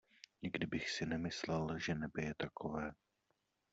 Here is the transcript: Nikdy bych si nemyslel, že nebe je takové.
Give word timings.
Nikdy 0.41 0.67
bych 0.67 0.89
si 0.91 1.05
nemyslel, 1.05 1.79
že 1.79 1.95
nebe 1.95 2.21
je 2.23 2.33
takové. 2.37 2.91